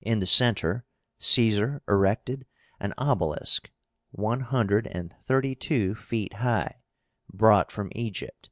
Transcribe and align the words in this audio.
In 0.00 0.20
the 0.20 0.24
centre 0.24 0.86
Caesar 1.18 1.82
erected 1.86 2.46
an 2.80 2.94
obelisk 2.96 3.70
one 4.12 4.40
hundred 4.40 4.86
and 4.86 5.14
thirty 5.20 5.54
two 5.54 5.94
feet 5.94 6.32
high, 6.36 6.80
brought 7.30 7.70
from 7.70 7.92
Egypt. 7.94 8.48